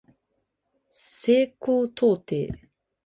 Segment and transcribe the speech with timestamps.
[0.89, 2.59] 西高東低